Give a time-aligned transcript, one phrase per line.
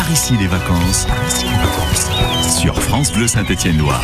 [0.00, 1.06] par ici les vacances,
[2.58, 4.02] sur France Bleu Saint-Étienne-Loire.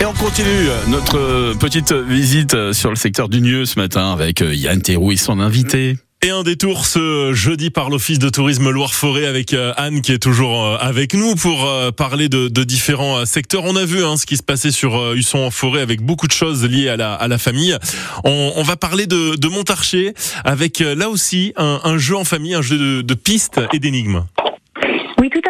[0.00, 4.80] Et on continue notre petite visite sur le secteur du Nieu ce matin avec Yann
[4.80, 5.96] Théroux et son invité.
[6.22, 10.22] Et un détour ce jeudi par l'Office de tourisme Loire-Forêt avec euh, Anne qui est
[10.22, 13.64] toujours euh, avec nous pour euh, parler de, différents secteurs.
[13.64, 16.32] On a vu hein, ce qui se passait sur Husson en forêt avec beaucoup de
[16.32, 17.76] choses liées à la, à la famille.
[18.24, 20.14] On, va parler de, de Montarcher
[20.44, 24.24] avec là aussi un, jeu en famille, un jeu de, de pistes et d'énigmes.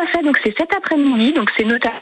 [0.06, 0.22] Fait.
[0.22, 1.32] Donc c'est cet après-midi.
[1.32, 2.00] Donc c'est notamment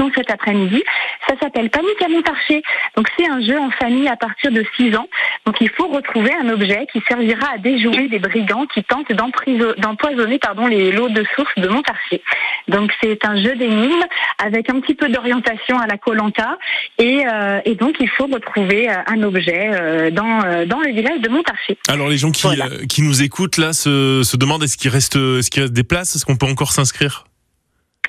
[0.00, 0.82] donc cet après-midi.
[1.28, 2.62] Ça s'appelle Panique à Montarcher.
[2.96, 5.08] Donc c'est un jeu en famille à partir de 6 ans.
[5.44, 10.38] Donc il faut retrouver un objet qui servira à déjouer des brigands qui tentent d'empoisonner
[10.38, 12.22] pardon les lots de source de Montarcher.
[12.68, 14.04] Donc c'est un jeu d'énigmes
[14.38, 16.56] avec un petit peu d'orientation à la Colanta
[16.98, 21.20] et, euh, et, donc il faut retrouver euh, un objet euh, dans, dans le village
[21.20, 21.76] de Montarcher.
[21.88, 22.48] Alors les gens qui,
[22.88, 26.16] qui nous écoutent là se, se demandent est-ce qu'il reste, est-ce qu'il reste des places?
[26.16, 27.24] Est-ce qu'on peut encore s'inscrire?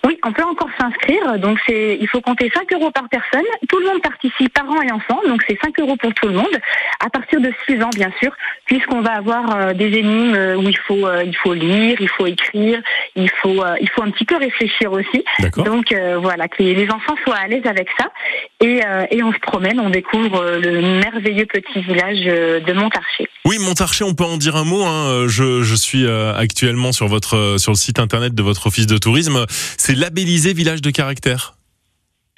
[0.06, 1.38] Oui, on peut encore s'inscrire.
[1.38, 3.46] Donc c'est, il faut compter 5 euros par personne.
[3.70, 5.20] Tout le monde participe, parents et enfants.
[5.28, 6.58] Donc c'est 5 euros pour tout le monde.
[7.00, 8.32] À partir de 6 ans, bien sûr,
[8.66, 12.26] puisqu'on va avoir euh, des énigmes où il faut, euh, il faut lire, il faut
[12.26, 12.82] écrire,
[13.16, 15.24] il faut, euh, il faut un petit peu réfléchir aussi.
[15.58, 18.12] Donc voilà, que les enfants soient à l'aise avec ça.
[18.60, 23.28] Et, et on se promène, on découvre le merveilleux petit village de Montarcher.
[23.46, 24.84] Oui, Montarcher, on peut en dire un mot.
[24.84, 25.28] Hein.
[25.28, 29.46] Je, je suis actuellement sur votre, sur le site internet de votre office de tourisme.
[29.78, 31.56] C'est labellisé village de caractère.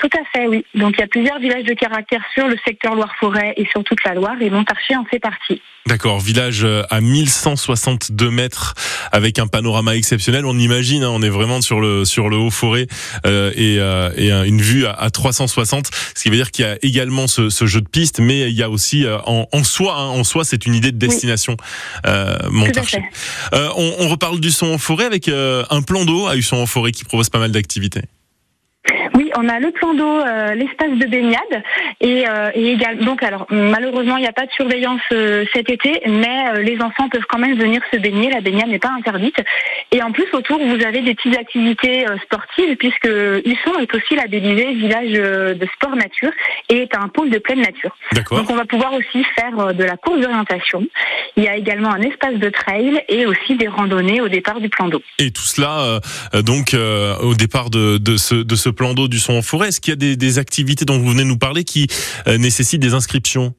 [0.04, 0.66] Tout à fait, oui.
[0.76, 4.04] Donc il y a plusieurs villages de caractère sur le secteur Loire-Forêt et sur toute
[4.04, 5.62] la Loire, et Montarcher en fait partie.
[5.86, 8.74] D'accord, village euh, à 1162 mètres
[9.14, 10.46] avec un panorama exceptionnel.
[10.46, 12.88] On imagine, hein, on est vraiment sur le sur le haut forêt
[13.26, 15.90] euh, et, euh, et, une vue à, 360.
[16.16, 18.58] Ce qui veut dire qu'il y a également ce, ce, jeu de piste, mais il
[18.58, 21.56] y a aussi en, en, soi, hein, en soi, c'est une idée de destination.
[22.06, 23.04] Euh, Montarcher.
[23.54, 26.92] On, on, reparle du son en forêt avec un plan d'eau à Husson en forêt
[26.92, 28.02] qui propose pas mal d'activités
[29.36, 31.64] on a le plan d'eau, euh, l'espace de baignade
[32.02, 36.02] et, euh, également donc alors malheureusement il n'y a pas de surveillance euh, cet été,
[36.08, 38.30] mais les enfants peuvent quand même venir se baigner.
[38.30, 39.36] La baignade n'est pas interdite.
[39.92, 44.74] Et en plus autour vous avez des petites activités sportives puisque Husson est aussi labellisé
[44.74, 46.32] village de sport nature
[46.70, 47.96] et est un pôle de pleine nature.
[48.32, 50.84] Donc on va pouvoir aussi faire de la course d'orientation.
[51.36, 54.70] Il y a également un espace de trail et aussi des randonnées au départ du
[54.70, 55.02] plan d'eau.
[55.20, 56.00] Et tout cela
[56.46, 56.76] donc
[57.22, 59.70] au départ de, de, ce, de ce plan d'eau du son en forêt.
[59.70, 61.88] Est-ce qu'il y a des, activités dont vous venez nous parler qui
[62.28, 63.54] euh, nécessitent des inscriptions?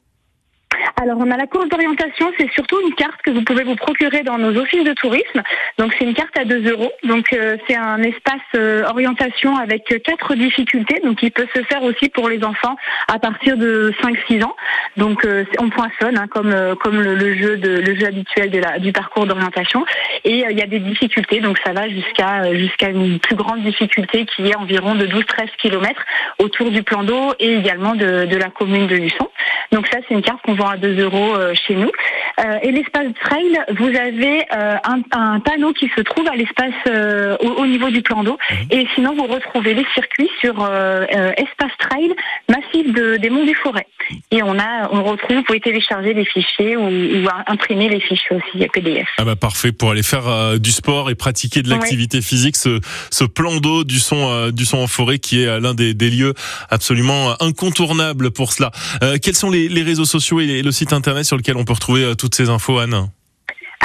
[0.97, 4.23] Alors, on a la course d'orientation, c'est surtout une carte que vous pouvez vous procurer
[4.23, 5.43] dans nos offices de tourisme.
[5.77, 6.93] Donc, c'est une carte à 2 euros.
[7.03, 11.01] Donc, euh, c'est un espace euh, orientation avec quatre difficultés.
[11.03, 12.77] Donc, il peut se faire aussi pour les enfants
[13.09, 14.55] à partir de 5-6 ans.
[14.97, 18.79] Donc, euh, on poinçonne, hein, comme, comme le, jeu de, le jeu habituel de la,
[18.79, 19.85] du parcours d'orientation.
[20.23, 21.41] Et il y a des difficultés.
[21.41, 26.01] Donc, ça va jusqu'à jusqu'à une plus grande difficulté qui est environ de 12-13 km
[26.39, 29.29] autour du plan d'eau et également de, de la commune de Luçon.
[29.75, 31.91] Donc, ça, c'est une carte qu'on vend à 2 euros euh, chez nous.
[32.41, 34.77] Euh, et l'espace trail, vous avez euh,
[35.13, 36.75] un, panneau qui se trouve à l'espace
[37.41, 38.39] au, niveau du plan d'eau.
[38.51, 38.67] Mhm.
[38.71, 42.15] Et sinon, vous retrouvez les circuits sur espace trail
[42.49, 43.87] massif de, des monts du forêt.
[44.31, 46.91] Et on a, on retrouve, vous pouvez télécharger les fichiers ou,
[47.47, 49.09] imprimer les fichiers aussi PDF.
[49.19, 52.57] Ah bah parfait pour aller faire du sport et pratiquer de l'activité physique.
[52.57, 52.81] Ce,
[53.11, 56.35] ce plan d'eau du son, du son en forêt qui est l'un des, des, lieux
[56.71, 58.71] absolument incontournables pour cela.
[59.23, 62.05] quels sont les, les réseaux sociaux et le site internet sur lequel on peut retrouver
[62.05, 63.11] euh, toutes ces infos, Anne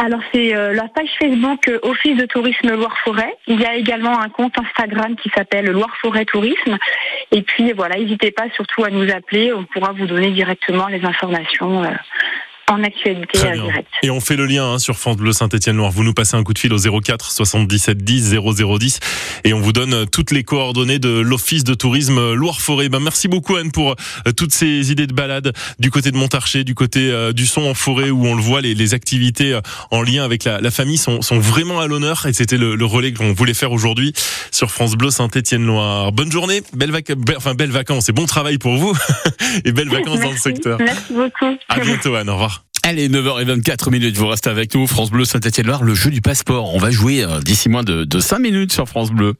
[0.01, 3.35] alors c'est euh, la page Facebook euh, Office de tourisme Loire-Forêt.
[3.47, 6.77] Il y a également un compte Instagram qui s'appelle Loire-Forêt Tourisme.
[7.33, 11.03] Et puis voilà, n'hésitez pas surtout à nous appeler, on pourra vous donner directement les
[11.03, 11.83] informations
[12.69, 13.87] en actualité euh, directe.
[14.03, 15.91] Et on fait le lien hein, sur France Bleu Saint-Étienne-Loire.
[15.91, 18.99] Vous nous passez un coup de fil au 04 77 10 0010
[19.43, 22.89] et on vous donne euh, toutes les coordonnées de l'Office de tourisme Loire-Forêt.
[22.89, 26.63] Ben, merci beaucoup Anne pour euh, toutes ces idées de balade du côté de Montarcher,
[26.63, 29.57] du côté du son en forêt où on le voit, les, les activités
[29.91, 32.85] en lien avec la, la famille sont, sont, vraiment à l'honneur et c'était le, le,
[32.85, 34.13] relais qu'on voulait faire aujourd'hui
[34.51, 36.11] sur France Bleu Saint-Étienne-Loire.
[36.11, 38.95] Bonne journée, belle, vac enfin, belle vacances et bon travail pour vous
[39.65, 40.79] et belles vacances dans le secteur.
[40.79, 41.57] Merci beaucoup.
[41.69, 42.58] À bientôt Anne, au revoir.
[42.89, 46.73] Allez, 9h24 minutes, vous restez avec nous, France Bleu Saint-Etienne-Loire, le jeu du passeport.
[46.73, 49.35] On va jouer euh, d'ici moins de, de 5 minutes sur France Bleu.